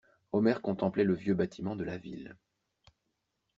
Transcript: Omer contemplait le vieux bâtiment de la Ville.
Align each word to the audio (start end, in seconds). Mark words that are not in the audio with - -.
Omer 0.31 0.63
contemplait 0.63 1.03
le 1.03 1.13
vieux 1.13 1.35
bâtiment 1.35 1.75
de 1.75 1.83
la 1.83 1.99
Ville. 1.99 2.35